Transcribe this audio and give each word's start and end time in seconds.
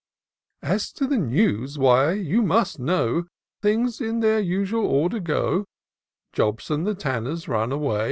"As 0.73 0.91
to 0.93 1.05
the 1.05 1.19
news, 1.19 1.77
why, 1.77 2.13
you 2.13 2.41
must 2.41 2.79
know, 2.79 3.25
Things 3.61 4.01
in 4.01 4.19
their 4.21 4.39
usual 4.39 4.87
order 4.87 5.19
go: 5.19 5.65
Jobson 6.33 6.85
the 6.85 6.95
Tanner's 6.95 7.47
run 7.47 7.71
away. 7.71 7.99